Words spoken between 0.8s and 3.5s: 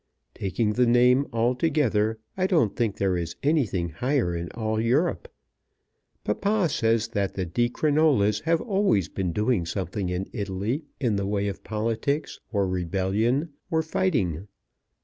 name altogether, I don't think there is